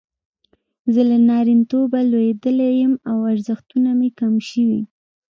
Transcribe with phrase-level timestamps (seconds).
[0.93, 4.81] زه له نارینتوبه لویدلی یم او ارزښتونه مې کم شوي.